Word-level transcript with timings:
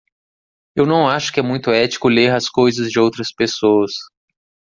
Eu 0.75 0.87
não 0.87 1.07
acho 1.07 1.31
que 1.31 1.39
é 1.39 1.43
muito 1.43 1.69
ético 1.69 2.09
ler 2.09 2.33
as 2.33 2.49
coisas 2.49 2.89
de 2.89 2.99
outras 2.99 3.31
pessoas. 3.31 3.91